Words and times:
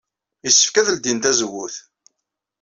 Yessefk 0.43 0.75
ad 0.77 0.87
ledyen 0.93 1.17
tazewwut? 1.23 1.75